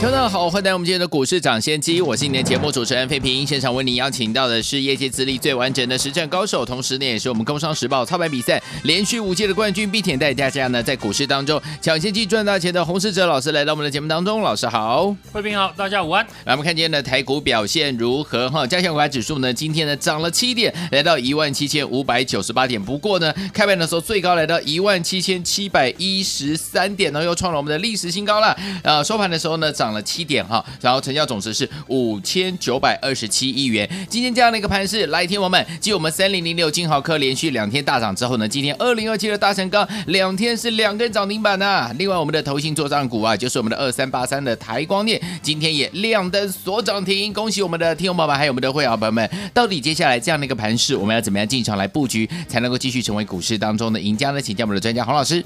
[0.00, 3.44] 听众好，欢迎来到我们今天的股市抢先机，我是你的节目主持人费平。
[3.44, 14.40] 现场为您邀请到的是业界资历最完整的实战高手，同时呢也是我们工商时报操盘比赛连续五届的冠军，并且带大家呢在股市当中抢先机赚大钱的洪世哲老师来到我们的节目当中。
[14.40, 16.24] 老师好，费平好，大家午安。
[16.44, 18.48] 来，我们看今天的台股表现如何？
[18.48, 22.80] 哈，加权股价指数呢今天呢涨了七点，来到一万七千五百九十八点。
[22.80, 28.56] 不过呢，开盘的时候最高来到一万七千七百一十三点呢，又创了我们的历史新高了。
[28.84, 30.62] 呃，收盘的时候呢涨涨了七点哈。
[30.82, 33.88] 然后成交总值是五千九百二十七亿元。
[34.08, 47.32] 今天这样的一个盘势，来听我们，继我们三零零六金豪科连续两天大涨之后呢，今天二零二七的大成钢两天是两根涨停板呐、另外我们的投信作帐股啊，就是我们的二三八三的台光电，今天也亮灯锁涨停。
[47.32, 49.28] 恭喜我们的听众朋友们，还有我们的会员朋友们。
[49.54, 54.40] 到底接下来这样的一个盘势，我们要怎么样进场来布局，才能够继续成为股市当中的赢家呢？
[54.40, 55.44] 请教我们的专家洪老师。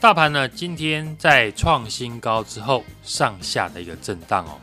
[0.00, 4.56] 大盘呢，今天在创新高之后，上下的一个震荡哦，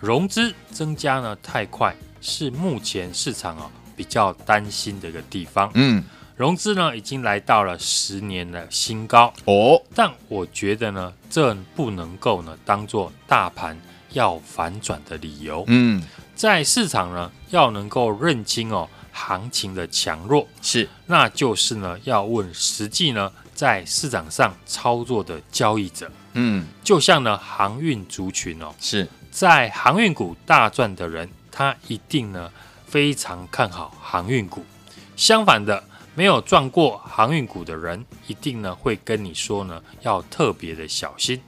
[0.00, 5.70] 融资增加呢太快，是目前市场哦比较担心的一个地方。
[5.74, 6.02] 嗯，
[6.34, 13.80] 融资呢已经来到了十年的新高哦，但我觉得呢，这不能够呢当做大盘
[14.10, 15.62] 要反转的理由。
[15.68, 16.02] 嗯，
[16.34, 18.88] 在市场呢要能够认清哦
[19.20, 23.30] 行情的强弱，是，那就是呢要问实际呢。
[23.52, 32.50] 在市场上操作的交易者，嗯，就像呢航运族群哦，是在航运股大赚的人，他一定呢
[32.86, 34.64] 非常看好航运股。
[35.14, 35.84] 相反的，
[36.14, 41.38] 没有赚过航运股的人，一定呢会跟你说呢要特别的小心。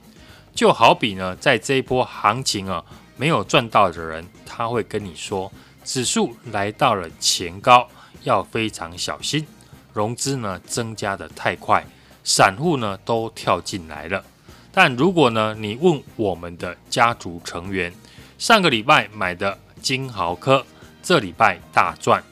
[0.53, 2.85] 就好比呢在这一波行情啊
[3.17, 5.51] 没有赚到的人，他会跟你说
[5.83, 7.87] 指数来到了前高，
[8.23, 9.45] 要非常小心。
[9.93, 11.85] 融资呢增加得太快。
[12.25, 14.23] 散户呢都跳进来了，
[14.71, 17.93] 但如果呢你问我们的家族成员，
[18.37, 20.65] 上个礼拜买的金豪科，
[21.01, 22.23] 这礼拜大赚，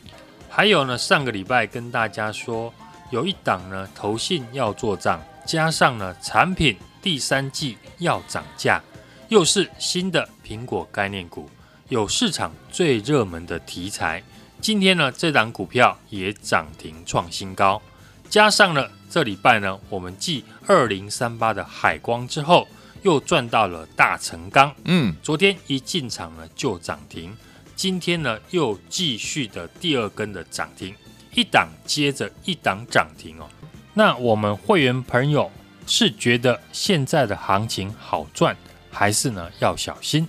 [0.50, 2.74] 还有呢上个礼拜跟大家说
[3.10, 8.82] 有一档呢投信要做账，加上呢产品第三季要涨价，
[9.28, 11.50] 又是新的苹果概念股，
[11.92, 14.24] 有市场最热门的题材，
[14.62, 17.82] 今天呢这档股票也涨停创新高，
[18.30, 18.90] 加上了。
[19.10, 22.66] 这礼拜呢，我们继二零三八的海光之后，
[23.02, 24.74] 又赚到了大成钢。
[24.86, 27.36] 嗯，昨天一进场呢就涨停，
[27.76, 30.96] 今天呢又继续的第二根的涨停，
[31.36, 33.50] 一档接着一档涨停哦。
[33.94, 35.52] 那我们会员朋友
[35.86, 38.56] 是觉得现在的行情好赚，
[38.90, 40.26] 还是呢要小心？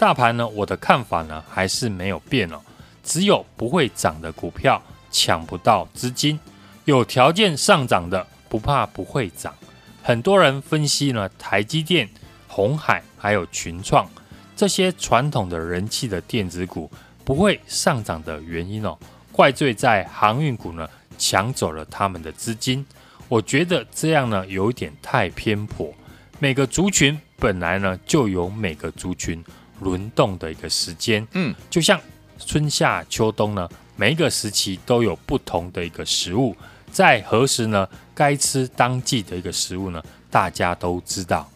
[0.00, 2.58] 大盘呢，我的看法呢还是没有变哦，
[3.04, 6.40] 只有不会涨的股票抢不到资金。
[6.86, 9.54] 有条件上涨的不怕不会涨，
[10.02, 12.08] 很多人分析呢，台积电、
[12.48, 14.08] 鸿海还有群创
[14.56, 16.90] 这些传统的人气的电子股
[17.22, 18.96] 不会上涨的原因哦，
[19.30, 22.86] 怪罪在航运股呢抢走了他们的资金。
[23.28, 25.92] 我觉得这样呢有点太偏颇。
[26.38, 29.44] 每个族群本来呢就有每个族群
[29.80, 32.00] 轮动的一个时间，嗯，就像
[32.38, 36.56] 春夏秋冬呢，每一个时期都有不同的一个食物。
[36.92, 37.88] 在何时呢？
[38.14, 40.02] 该吃当季的一个食物呢？
[40.28, 41.48] 大家都知道，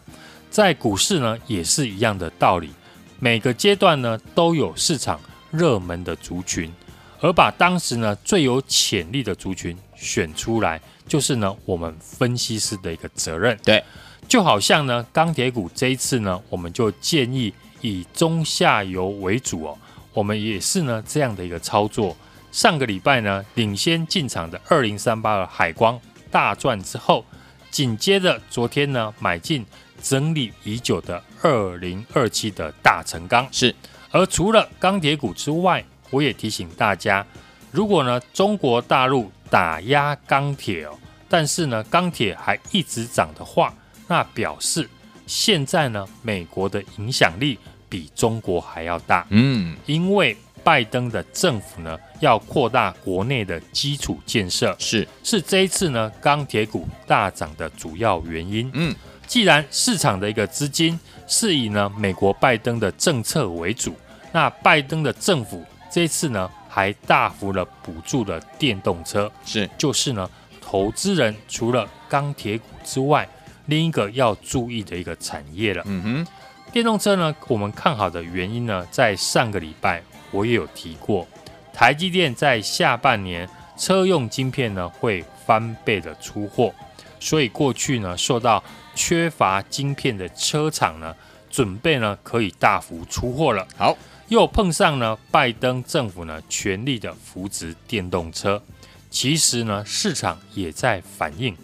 [0.49, 2.71] 在股市呢也是一样的道理。
[3.19, 5.19] 每个阶段呢都有市场
[5.51, 6.71] 热门的族群，
[7.19, 13.57] 而把当时呢最有潜力的族群选出来，就是呢我们分析师的一个责任。
[13.63, 13.83] 对，
[14.27, 17.53] 就好像呢钢铁股这一次呢，我们就建议
[17.85, 19.77] 以中下游为主哦，
[20.13, 22.17] 我们也是呢这样的一个操作。
[22.51, 25.99] 上个礼拜呢，领先进场的二零三八的海光
[26.31, 27.23] 大赚之后，
[27.69, 29.65] 紧接着昨天呢，买进
[30.01, 33.75] 整理已久的二零二七的大成钢是。
[34.09, 37.25] 而除了钢铁股之外，我也提醒大家，
[37.71, 40.97] 如果呢中国大陆打压钢铁哦，
[41.27, 43.73] 但是呢钢铁还一直涨的话，
[44.07, 44.89] 那表示
[45.27, 47.59] 现在呢美国的影响力
[47.89, 49.25] 比中国还要大。
[49.29, 50.35] 嗯，因为。
[50.63, 58.67] 拜登的政府呢，要扩大国内的基础建设，是是这一次呢钢铁股大涨的主要原因。
[58.73, 58.95] 嗯，
[59.27, 63.95] 既然市场的一个资金是以呢美国拜登的政策为主，
[64.31, 70.27] 那拜登的政府这一次呢还大幅的补助了电动车，是，就是呢，
[70.59, 73.29] 投资人除了钢铁股之外，
[73.67, 75.83] 另一个要注意的一个产业了。
[75.85, 76.27] 嗯哼，
[76.75, 81.25] 电动车呢，我们看好的原因呢，在上个礼拜我也有提过，
[81.73, 86.73] 台积电在下半年车用晶片呢会翻倍的出货，
[87.17, 88.61] 所以过去呢受到
[88.93, 91.15] 缺乏晶片的车厂呢，
[91.49, 93.65] 准备呢可以大幅出货了。
[93.77, 93.97] 好。
[94.27, 98.61] 又碰上呢，拜登政府呢全力的扶植电动车，
[99.09, 101.55] 其实呢市场也在反映，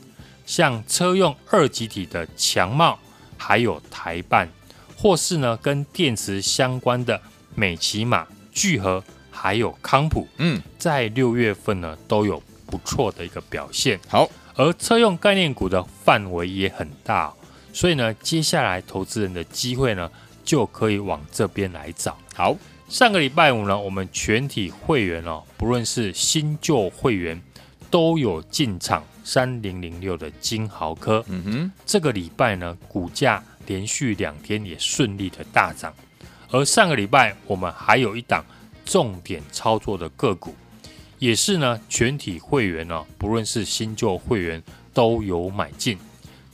[0.46, 2.98] 像车用二极体的强茂，
[3.36, 4.48] 还有台半，
[5.02, 7.20] 或是呢跟电池相关的
[7.56, 14.00] 美骑马、聚合，还有康普，嗯，在六月份呢都有不错的一个表现。
[14.08, 17.34] 好，而车用概念股的范围也很大，
[17.74, 20.10] 所以呢接下来投资人的机会呢。
[20.44, 22.18] 就可以往这边来找。
[22.34, 22.58] 好，
[22.90, 27.40] 上个礼拜五呢，我们全体会员哦，不论是新旧会员，
[27.92, 31.24] 都有进场三零零六的金豪科。
[31.28, 35.94] 嗯哼，这个礼拜呢，股价连续两天也顺利的大涨。
[36.50, 38.44] 而上个礼拜我们还有一档
[38.84, 40.54] 重点操作的个股，
[41.20, 44.62] 也是呢全体会员呢，不论是新旧会员
[44.94, 45.98] 都有买进。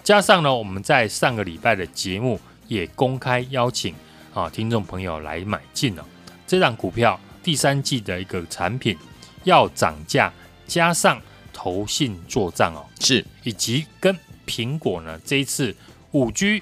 [0.03, 2.39] 加上呢，我们在上个礼拜的节目。
[2.69, 3.95] 也公开邀请
[4.33, 6.05] 啊，听众朋友来买进了
[6.45, 8.97] 这档股票，第三季的一个产品
[9.45, 10.33] 要涨价，
[10.67, 11.17] 加上
[11.53, 14.13] 投信做账哦，是以及跟
[14.45, 15.73] 苹果呢这一次
[16.11, 16.61] 五 G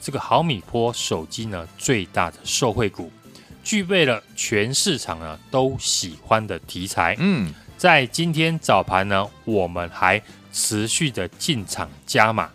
[0.00, 3.10] 这个毫米波手机呢最大的受惠股，
[3.64, 7.16] 具备了全市场呢都喜欢的题材。
[7.18, 10.22] 嗯，在今天早盘呢，我们还
[10.52, 12.50] 持续的进场加码。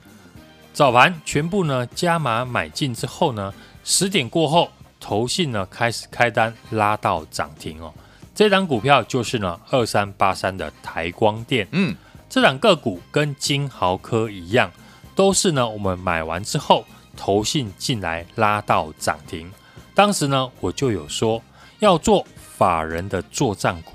[0.74, 3.54] 早盘全部呢加码买进之后呢，
[3.84, 7.94] 十点过后，投信呢开始开单拉到涨停哦。
[8.34, 11.94] 这档股票就是呢二三八三的台光电，嗯，
[12.30, 14.72] 这档个股跟金豪科一样，
[15.14, 16.86] 都是呢我们买完之后，
[17.16, 19.52] 投信进来拉到涨停。
[19.94, 21.42] 当时呢我就有说，
[21.80, 22.26] 要做
[22.58, 23.94] 法人的作战股，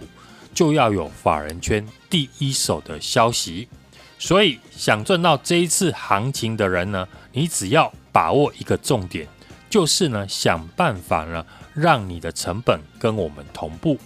[0.55, 3.69] 就要有法人圈第一手的消息。
[4.19, 9.29] 所以想赚到这一次行情的人呢，你只要把握一个重点，
[9.69, 13.99] 就是呢想办法呢让你的成本跟我们同步。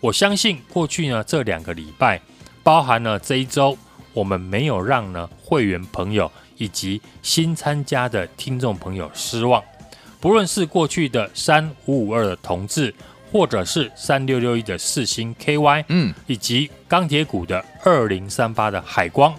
[0.00, 2.20] 我相信过去呢这两个礼拜，
[2.62, 3.76] 包含了这一周，
[4.12, 9.62] 我们没有让呢会员朋友以及新参加的听众朋友失望。
[10.20, 12.92] 不论是过去的三五五二的同志，
[13.30, 19.34] 或者是三六六一的四星 KY，嗯，以及钢铁股的二零三八的海光。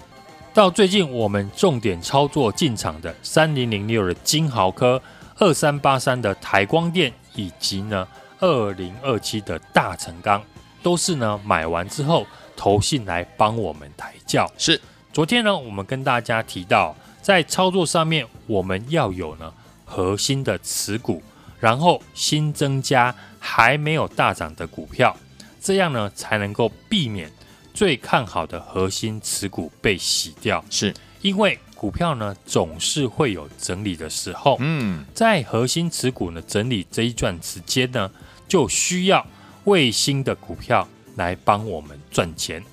[0.53, 5.01] 到最近，我们重点操作进场的三零零六的金豪科、
[5.37, 8.07] 二三八三的台光电，以及呢
[8.39, 10.41] 二零二七的大成钢，
[10.81, 12.25] 都是呢买完之后
[12.55, 14.49] 投信来帮我们抬轿。
[14.57, 14.79] 是，
[15.13, 16.95] 昨天呢我们跟大家提到，
[17.27, 19.53] 在操作上面我们要有呢
[19.83, 21.21] 核心的持股，
[21.59, 25.13] 然后新增加还没有大涨的股票，
[25.59, 27.29] 这样呢才能够避免。
[27.73, 34.55] 最看好的核心持股被洗掉，是因为股票呢总是会有整理的时候。
[34.61, 38.09] 嗯，在核心持股呢整理这一段时间呢，
[38.47, 39.27] 就需要
[39.65, 40.87] 卫星的股票
[41.17, 42.63] 来帮我们赚钱。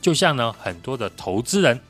[0.00, 1.80] 就像呢很多的投资人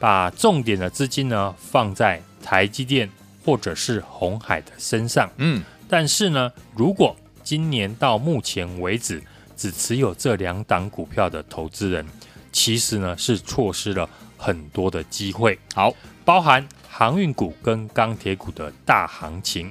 [0.00, 3.08] 把重点的资金呢放在台积电
[3.44, 7.14] 或者是红海的身上，嗯，但是呢如果
[7.44, 9.22] 今年到目前为止，
[9.56, 12.06] 只持有这两档股票的投资人，
[12.50, 15.58] 其实呢是错失了很多的机会。
[15.74, 15.92] 好，
[16.24, 19.70] 包含航运股跟钢铁股的大行情。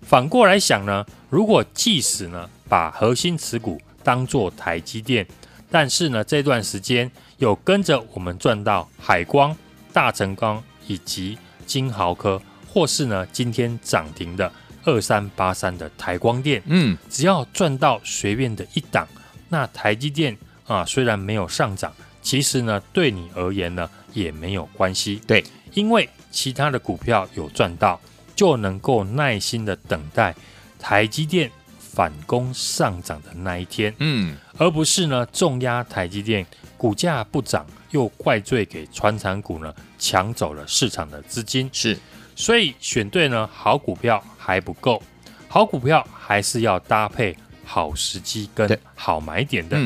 [0.00, 5.26] 反过来想呢，如果即使呢把核心持股当做台积电，
[5.70, 9.56] 但是呢这段时间有跟着我们赚到海光、
[9.96, 12.38] 大成钢以及金豪科，
[12.68, 14.52] 或是呢今天涨停的
[14.84, 19.08] 二三八三的台光电，嗯，只要赚到随便的一档。
[19.48, 20.36] 那台积电
[20.66, 25.18] 啊，虽然没有上涨，其实呢，对你而言呢，也没有关系。
[25.26, 27.98] 对，因为其他的股票有赚到，
[28.34, 30.34] 就能够耐心的等待
[30.78, 33.94] 台积电反攻上涨的那一天。
[34.00, 36.44] 嗯，而不是呢，重压台积电
[36.76, 41.68] 股价不涨，又怪罪给传产股呢，抢走了市场的资金。
[41.72, 41.98] 是，
[42.34, 45.02] 所以选对呢，好股票还不够，
[45.48, 47.36] 好股票还是要搭配。
[47.68, 49.76] 好时机跟好买点的，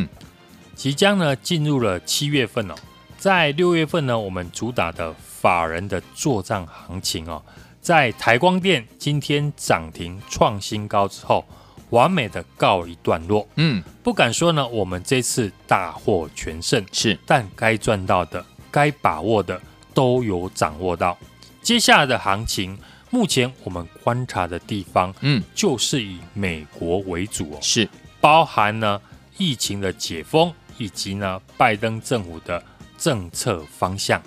[0.74, 2.74] 即将呢进入了七月份哦，
[3.16, 7.42] 在六月份呢，我们主打的法人的作战行情哦，
[7.80, 11.42] 在台光电今天涨停创新高之后，
[11.88, 13.48] 完美的告一段落。
[13.54, 19.58] 嗯，不敢说呢，我们这次大获全胜，是，但该赚到的、该把握的
[19.92, 21.16] 都有掌握到。
[21.62, 22.78] 接下来的行情，
[23.10, 27.88] 目前我们观察的地方，嗯，就是以美国为主哦，是，
[28.20, 29.00] 包含呢
[29.36, 32.62] 疫情的解封，以及呢拜登政府的
[32.96, 34.22] 政策方向。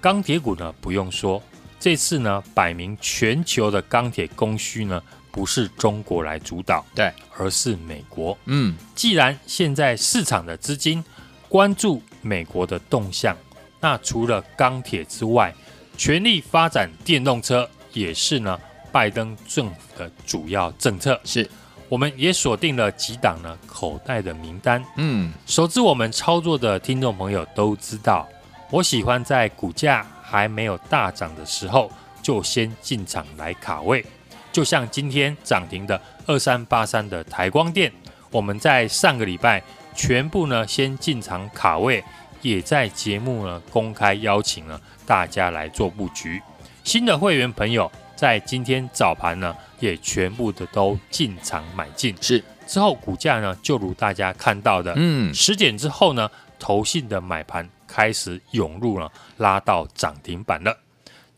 [0.00, 1.42] 钢铁股呢，不用说，
[1.80, 8.38] 这次呢摆明全球的钢铁供需呢，不是中国来主导，对，而是美国。
[8.44, 11.04] 嗯，既然现在市场的资金
[11.48, 13.36] 关注美国的动向，
[13.80, 15.54] 那除了钢铁之外，
[15.96, 18.58] 全力发展电动车也是呢，
[18.92, 21.20] 拜登政府的主要政策。
[21.24, 21.48] 是，
[21.88, 24.84] 我们也锁定了几档呢口袋的名单。
[24.96, 28.28] 嗯，熟知我们操作的听众朋友都知道，
[28.70, 31.90] 我喜欢在股价还没有大涨的时候
[32.22, 34.04] 就先进场来卡位。
[34.50, 37.92] 就像今天涨停的二三八三的台光电，
[38.30, 39.62] 我们在上个礼拜
[39.94, 42.02] 全部呢先进场卡位，
[42.42, 44.80] 也在节目呢公开邀请了。
[45.06, 46.42] 大家来做布局，
[46.84, 52.14] 新的会员朋友在今天早盘呢，也全部的都进场买进。
[52.20, 60.76] 是之后股价呢，就如大家看到的，嗯，十点之后呢，投信的买盘开始涌入了，拉到涨停板了。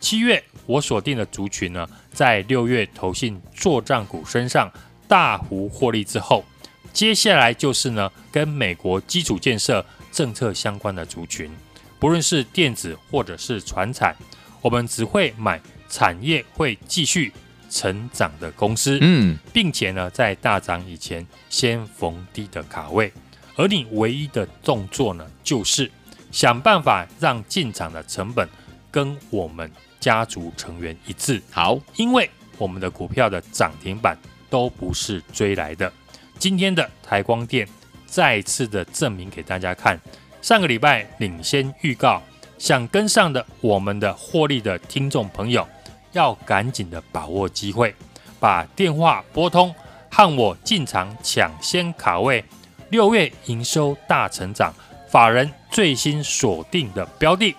[0.01, 4.69] 七月我锁定的族群呢，在六月投信做账股身上
[5.07, 6.45] 大幅获利之后，
[6.93, 11.51] 接下来就是呢，跟美国基础建设政策相关的族群。
[11.99, 14.17] 不论是电子或者是传产，
[14.63, 17.33] 我们只会买产业会继续
[17.69, 23.13] 成长的公司，嗯，并且呢，在大涨以前先逢低的卡位。
[23.57, 25.91] 而你唯一的动作呢，就是
[26.33, 28.49] 想办法让进场的成本
[28.91, 31.43] 跟我们家族成员一致。
[31.51, 34.17] 好，因为我们的股票的涨停板
[34.49, 35.93] 都不是追来的。
[36.39, 37.69] 今天的台光电
[38.11, 39.99] 再次的证明给大家看。
[40.43, 42.21] 上个礼拜领先预告，
[42.59, 45.67] 想跟上的我们的获利的听众朋友，
[46.13, 47.95] 要赶紧的把握机会，
[48.41, 49.75] 把电话拨通，
[50.11, 52.45] 和我进场抢先卡位。
[52.91, 54.75] 六月营收大成长，
[55.09, 57.55] 法人最新锁定的标的。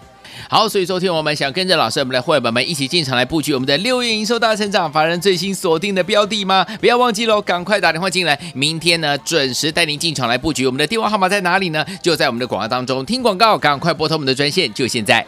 [0.49, 6.65] 好，所以昨天我们想跟着老师，我们的会本们一起进场来布局我们的六月营收大成长，法人最新锁定的标的吗？
[6.79, 10.65] 不要忘记喽，赶快打电话进来，明天呢准时带您进场来布局。
[10.65, 11.85] 我们的电话号码在哪里呢？
[12.01, 13.05] 就在我们的广告当中。
[13.05, 15.25] 听广告，赶快拨通我们的专线，就现在。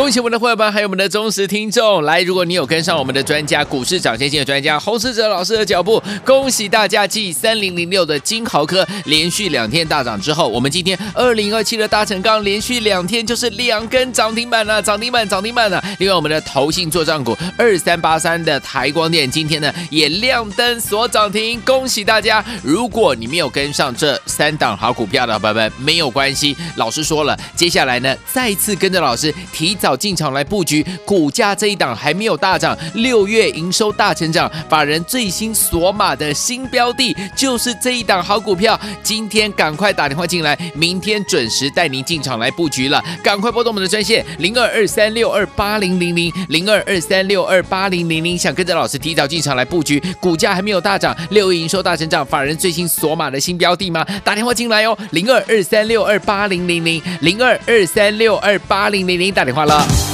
[0.00, 2.02] 恭喜我们的伙伴们，还有我们的忠实听众！
[2.04, 7.06] 来，如果你有跟上我们的专家股市涨先机的专家洪世哲老师的脚步，恭喜大家！
[7.06, 15.84] 继三零零六的金豪科连续两天大涨之后，我们今天二零二七的大成钢连续两天就是两根涨停板了，涨停板，涨停板了。
[15.98, 22.42] 另外，我们的投信作帐股二三八三的台光电今天呢也亮灯锁涨停，恭喜大家！
[22.62, 29.89] 如果你没有跟上这三档好股票的朋友们，没有关系，老师说了，接下来呢再次跟着老师提早。
[29.96, 38.78] 进场来布局，股价这一档还没有大涨，六月营收大成长，法人最新锁码的新标的就是这一档好股票。
[39.02, 43.02] 今天赶快打电话进来，明天准时带您进场来布局了。
[43.22, 54.04] 赶快拨动我们的专线零二二三六二八零零零零二二三六二八零零零，想跟着老师提早进场来布局，股价还没有大涨，六月营收大成长，法人最新锁码的新标的吗？
[54.24, 59.79] 打电话进来哦，零二二三六二八零零零零二二三六二八零零零，打电话了。
[59.80, 60.09] up.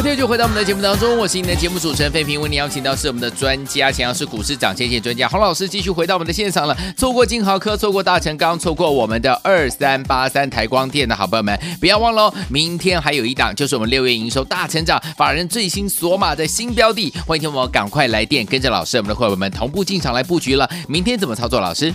[0.00, 6.76] 今天就回到我们的节目当中，我是你的节目主持人费平，为你邀请到是我们的专家，想要是股市涨跌线专家洪老师，继续回到我们的现场了。
[6.96, 20.70] 错过金豪科，错过大成钢，错过我们的二三八三台光电的好朋友们，不要忘了，明天还有一档，就是我们六月营收大成长，法人最新索码的新标的，欢迎听我赶快来电，跟着老师，我们的会员们同步进场来布局了。
[20.88, 21.60] 明天怎么操作？
[21.60, 21.92] 老师，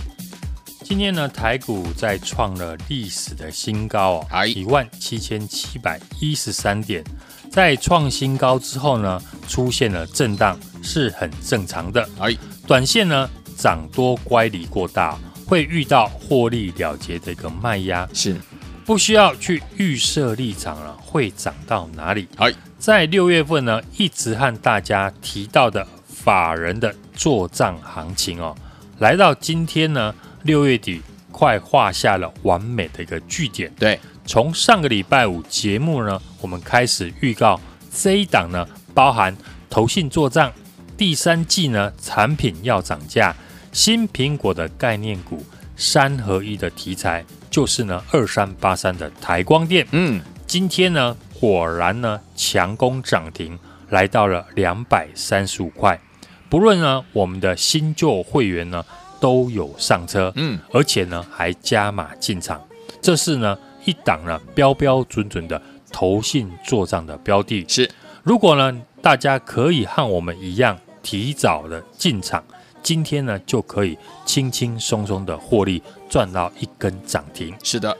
[0.84, 7.02] 今天呢，台股再创了历史的新高哦，一万七千七百一十三点。
[7.54, 12.04] 在创新高之后呢，出现了震荡是很正常的。
[12.18, 12.36] 哎，
[12.66, 18.34] 短线呢涨多乖离过大，会遇到获利了结的一个卖压，是
[18.84, 22.26] 不需要去预设立场了，会涨到哪里？
[22.38, 28.52] 哎，在六月份呢，一直和大家提到的法人的做账行情哦，
[28.98, 30.12] 来到今天呢，
[30.42, 33.72] 六月底快画下了完美的一个句点。
[33.78, 34.00] 对。
[34.26, 37.58] 从上个礼拜五节目呢，我们开始预告
[37.90, 39.34] 这一档呢，包含
[39.70, 40.52] 投信做账，
[40.94, 43.34] 第三季呢产品要涨价，
[43.72, 45.42] 新苹果的概念股
[45.74, 49.86] 三合一的题材，就是呢二三八三的台光电。
[49.92, 55.98] 嗯，今天呢果然呢强攻涨停，来到了两百三十五块。
[56.50, 58.84] 不论呢我们的新旧会员呢
[59.18, 62.62] 都有上车，嗯，而且呢还加码进场，
[63.00, 63.56] 这是呢。
[63.86, 65.60] 一档呢，标标准准的
[65.94, 67.88] 投信做账的标的，是。
[68.24, 72.42] 如果呢，大家可以和我们一样提早的进场，
[72.82, 75.80] 今天呢就可以轻轻松松的获利
[76.10, 77.54] 赚到一根涨停。
[77.62, 77.96] 是的，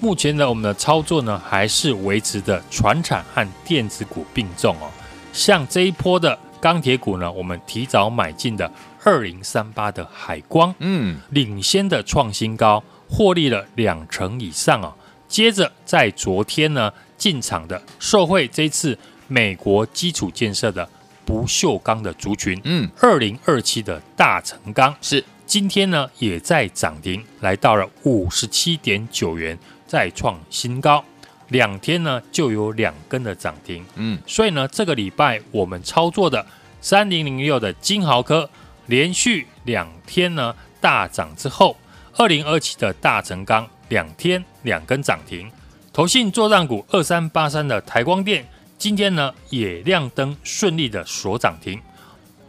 [0.00, 4.88] 目前呢，我们的操作呢还是维持的船产和电子股并重哦。
[5.34, 8.70] 像这一波的钢铁股呢，我们提早买进的
[9.04, 14.94] 二零三八的海光，嗯，领先的创新高，获利了两成以上哦。
[15.28, 18.98] 接着在昨天呢进场的受惠这次
[19.28, 20.88] 美国基础建设的
[21.24, 25.24] 不锈钢的族群，嗯，二零二七的大成钢是。
[25.46, 31.04] 今天呢也在涨停，来到了五十七点九元，再创新高，
[31.48, 36.44] 两天呢就有两根的涨停，嗯，所以呢这个礼拜我们操作的
[36.80, 38.50] 三零零六的金豪科
[38.86, 41.76] 连续两天呢大涨之后，
[42.16, 43.68] 二零二七的大成钢。
[43.88, 45.48] 两天两根涨停，
[45.96, 51.80] 投信作战股二三八三的台光电今天呢也亮灯顺利的锁涨停。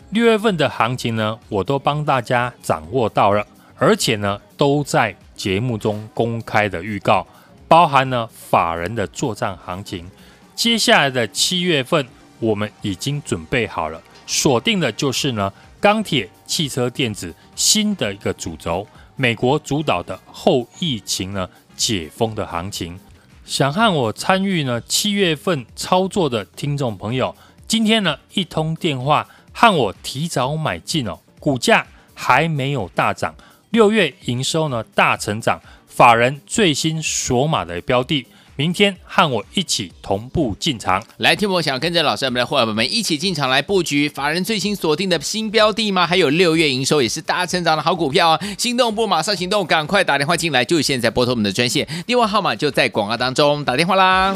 [0.10, 7.26] 六月份的行情呢，我都帮大家掌握到了，而且呢都在节目中公开的预告，
[7.70, 10.06] 包含了法人的作战行情。
[10.54, 12.06] 接下来的七月份，
[12.42, 18.86] 我们已经准备好了，锁定的就是呢钢铁、汽车、电子新的一个主轴。
[19.16, 23.00] 美国主导的后疫情呢解封的行情，
[23.48, 27.34] 想和我参与呢七月份操作的听众朋友，
[27.66, 33.34] 今天呢一通电话和我提早买进哦，股价还没有大涨，
[33.70, 38.28] 六月营收呢大成长，法人最新索码的标的。
[38.58, 46.08] 明天和我一起同步进场，来听我想跟着老师我们的伙伴们一起进场来布局法人最新锁定的新标的吗？
[46.08, 48.40] 还有六月营收也是大成长的好股票啊！
[48.58, 54.36] 心动不马上行动，赶快打电话进来，就现在拨通我们的专线，电话号码就在广告当中，打电话啦。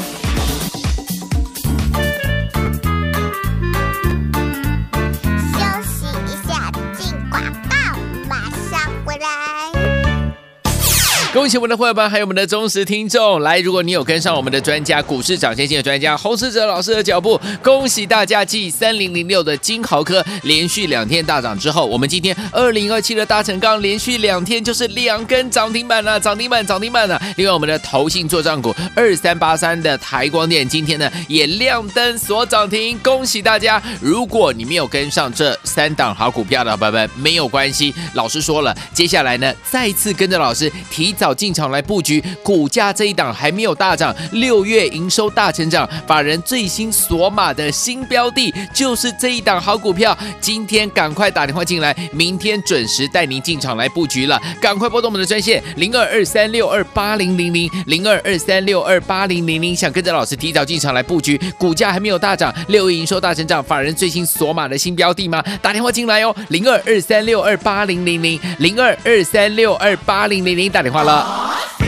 [11.32, 13.40] 恭喜我们的会员们，还有我们的忠实听众。
[13.40, 18.44] 来，如果你有跟上我们的专家股市涨先机的专家洪士哲老师的脚步，恭喜大家！
[18.44, 27.18] 继三零零六的金豪科连续两天大涨之后，我们今天二零二七的大成钢连续两天就是两根涨停板了，涨停板，涨停板了。
[27.36, 33.82] 另外，我们的投信作帐股二三八三的台光电今天呢也亮灯锁涨停，恭喜大家！
[34.02, 41.14] 如果你没有跟上这三档好股票的伙伴们，没有关系，老师说了，接下来呢再次跟着老师提。
[41.22, 50.18] 早进场来布局，股价这一档还没有大涨，六月营收大成长，法人最新锁码的新标的就是这一档好股票。
[50.40, 54.36] 今天赶快打电话进来，明天准时带您进场来布局了。
[54.60, 65.40] 赶快拨动我们的专线零二二三六二八零零零零二二三六二八零零零，想跟着老师提早进场来布局，股价还没有大涨，六月营收大成长，法人最新锁码的新标的吗？
[65.62, 71.11] 打电话进来哦，零二二三六二八零零零零二二三六二八零零零，打电话了。
[71.12, 71.81] は。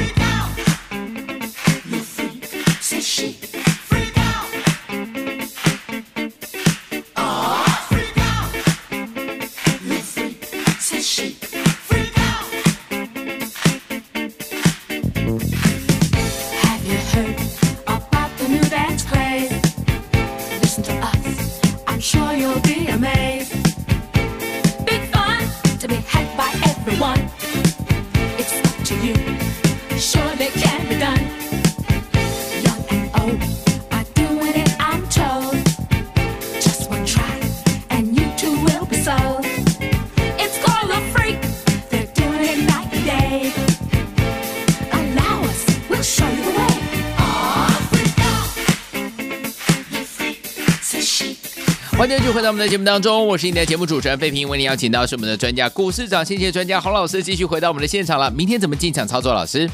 [51.96, 58.30] 欢迎继续回到我们的节目当中，我是你的节目主持人费平，为您邀请到是我们的专家股市长，谢谢专家洪老师继续回到我们的现场了。
[58.30, 59.32] 明天怎么进场操作？
[59.32, 59.70] 老师，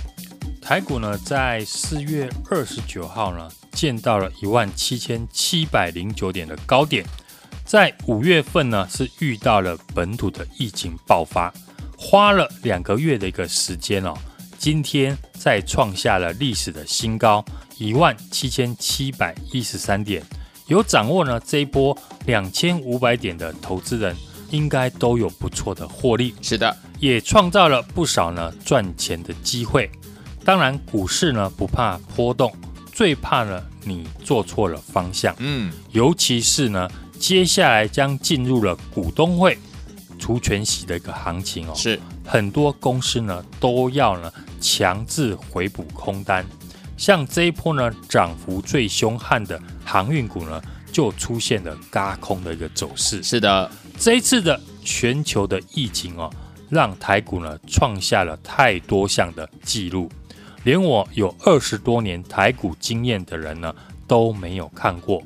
[0.70, 7.04] 台股呢，在四月二十九号呢，见到了一万七千七百零九点的高点，
[7.64, 11.52] 在五月份呢，是遇到了本土的疫情爆发，
[11.98, 14.14] 花了两个月的一个时间哦，
[14.58, 17.44] 今天再创下了历史的新高，
[17.76, 20.22] 一万七千七百一十三点。
[20.68, 24.14] 有掌握呢这一波两千五百点的投资人，
[24.50, 26.32] 应该都有不错的获利。
[26.40, 29.90] 是的，也创造了不少呢赚钱的机会。
[30.50, 32.52] 当然，股市呢不怕波动，
[32.92, 35.32] 最怕呢你做错了方向。
[35.38, 39.56] 嗯，尤其是呢接下来将进入了股东会
[40.18, 46.44] 除权息的一个行情哦，是很多公司呢都要呢强制回补空单。
[46.96, 50.60] 像这一波呢涨幅最凶悍的航运股呢，
[50.90, 53.22] 就出现了轧空的一个走势。
[53.22, 56.28] 是的，这一次的全球的疫情哦，
[56.68, 60.10] 让台股呢创下了太多项的记录，
[60.64, 63.74] 连我有二十多年台股经验的人呢
[64.06, 65.22] 都没有看过。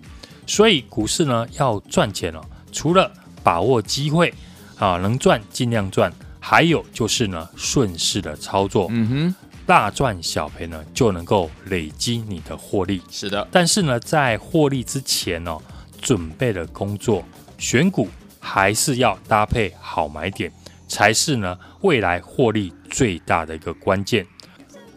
[0.47, 3.11] 所以股市呢要赚钱哦，除了
[3.43, 4.33] 把握机会
[4.79, 8.89] 啊，能赚尽量赚，还有就是呢顺势的操作。
[8.91, 13.01] 嗯哼，大赚小赔呢，就能够累积你的获利。
[13.11, 15.59] 是的，但是呢，在获利之前哦，
[16.03, 17.25] 准备的工作
[17.57, 20.53] 选股还是要搭配好买点，
[20.87, 24.27] 才是呢未来获利最大的一个关键。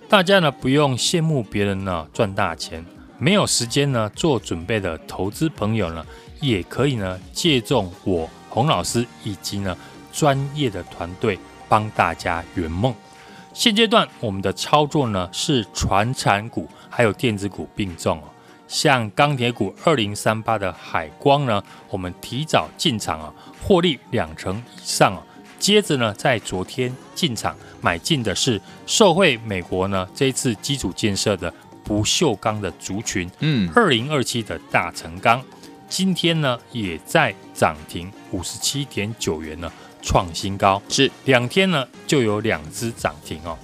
[0.10, 2.84] 大家呢不用羡慕别人呢赚大钱，
[3.20, 6.06] 没有时间呢做准备的投资朋友呢，
[6.40, 9.78] 也可以呢借重我洪老师以及呢
[10.14, 12.96] 专业的团队帮大家圆梦。
[13.54, 18.24] 现阶段我们的操作呢是传产股还有电子股并重哦，
[18.66, 25.22] 像钢铁股二零三八的海光呢，我们提早进场啊，获利两成以上啊。
[25.60, 35.44] 接着呢，在昨天进场买进的是受惠美国呢这一次基础建设的不锈钢的族群，嗯，二零二七的大成钢，
[35.88, 39.72] 今天呢也在涨停五十七点九元呢。
[40.00, 43.58] 创新高是两天呢，就有两只涨停哦。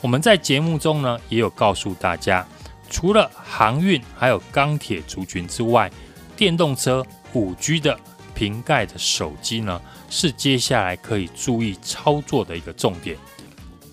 [0.00, 2.46] 我们在节目中呢，也有告诉大家，
[2.88, 5.90] 除了航运还有钢铁族群之外，
[6.36, 7.98] 电动车、五 G 的
[8.34, 13.16] 瓶盖的手机呢，是接下来可以注意操作的一个重点。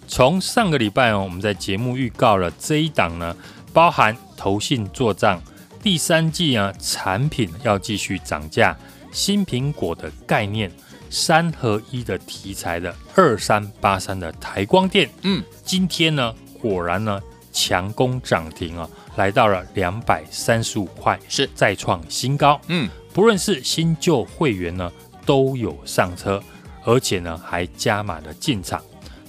[0.07, 3.35] 从上个礼拜哦，我们在节目预告了这一档呢，
[3.73, 5.41] 包含投信做账，
[5.83, 8.75] 第三季啊产品要继续涨价，
[9.11, 10.71] 新苹果的概念。
[11.09, 17.21] 三合一的题材的二三八三的台光电，嗯，今天呢果然呢
[17.53, 22.59] 强攻涨停啊，来到了两百三十五块，是再创新高。
[22.67, 24.91] 嗯，不论是新旧会员呢
[25.25, 26.43] 都有上车，
[26.83, 28.81] 而且呢还加码的进场。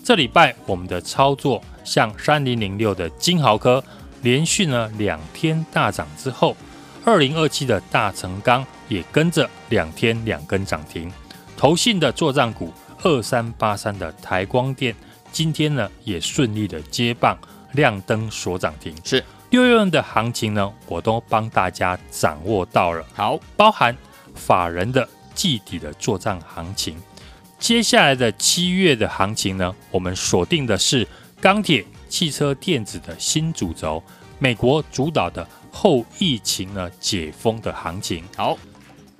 [0.08, 3.84] 这礼拜我们的操作，像三零零六的金豪科，
[4.22, 6.56] 连续呢两天大涨之后，
[7.04, 11.12] 二零二七的大成钢也跟着两天两根涨停。
[11.58, 14.96] 投信的作战股二三八三的台光电，
[15.30, 17.36] 今天呢也顺利的接棒
[17.72, 18.96] 亮灯所涨停。
[19.04, 23.04] 是六月份的行情呢，我都帮大家掌握到了。
[23.12, 23.94] 好，包含
[24.34, 26.96] 法人的季底的作战行情。
[27.58, 31.06] 接下来的七月的行情呢，我们锁定的是
[31.40, 34.02] 钢铁、汽车、电子的新主轴，
[34.38, 38.24] 美国主导的后疫情呢解封的行情。
[38.36, 38.56] 好。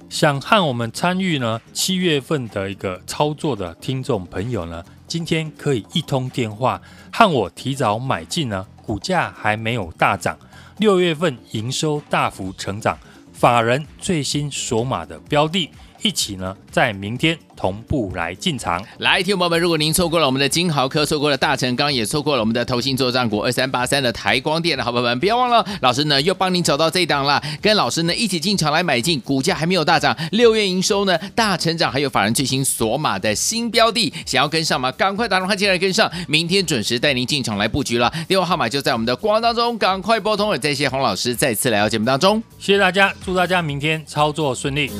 [0.09, 6.81] 想和我们参与呢七月份的一个操作的听众朋友呢，今天可以一通电话
[7.12, 10.38] 和我提早买进呢，股价还没有大涨，
[10.79, 12.96] 六月份营收大幅成长，
[13.35, 15.68] 法人最新锁码的标的。
[16.02, 18.84] 一起呢，在明天同步来进场。
[18.98, 34.92] 来，听众朋友们，如果您错过了我们的金豪科，错过了大成钢，也错过了我们的投信作战股二三八三的台光电的好朋友们，不要忘了，老师呢又帮您找到这一档了，跟老师呢一起进场来买进，股价还没有大涨，六月营收呢大成长，还有法人最新索码的新标的，想要跟上吗？
[34.92, 38.12] 赶快打电话进来跟上，明天准时带您进场来布局了。
[38.28, 40.58] 电话号码就在我们的广告当中，赶快拨通了。
[40.58, 44.90] 再谢洪老师再次来到节目当中，谢谢大家，祝大家明天操作顺利。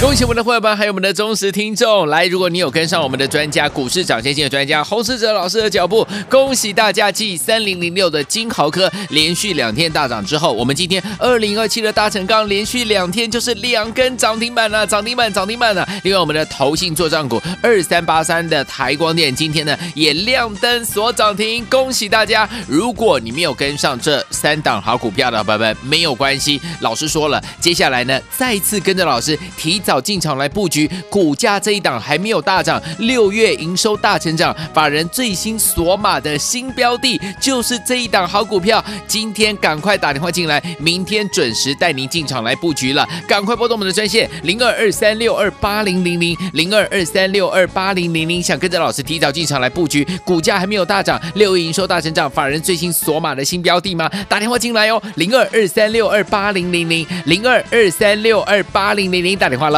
[0.00, 2.06] 恭喜我们的会员们，还有我们的忠实听众。
[2.06, 7.10] 来，如果你有跟上我们的专家股市涨先机的专家洪士哲老师的脚步，恭喜大家！
[7.10, 15.86] 继三零零六的金豪科连续两天大涨之后，我们今天二零二七的大成钢连续两天就是两根涨停板了，涨停板，涨停板了。
[16.04, 22.48] 另外，我们的投信做账股二三八三的台光电今天呢也亮灯锁涨停，恭喜大家！
[22.68, 29.82] 如果你没有跟上这三档好股票的伙伴们，没有关系，老师说了，接下来呢再次跟着老师提。
[29.88, 38.84] 早进场来布局，股价这一档还没有大涨，六月营收大成长，法人最新锁码的新标的就是这一档好股票。
[39.06, 43.08] 今天赶快打电话进来，明天准时带您进场来布局了。
[43.26, 54.06] 赶快拨动我们的专线零二二三六二八零零零零二二三六二八零零零，想跟着老师提早进场来布局，股价还没有大涨，六月营收大成长，法人最新锁码的新标的吗？
[54.28, 59.77] 打电话进来哦，零二二三六二八零零零零二二三六二八零零零，打电话了。